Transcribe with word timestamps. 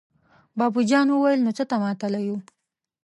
بابو 0.57 0.81
جان 0.89 1.07
وويل: 1.11 1.39
نو 1.45 1.51
څه 1.57 1.63
ته 1.69 1.75
ماتله 1.83 2.19
يو! 2.27 2.37